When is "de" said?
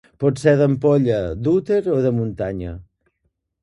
2.09-2.17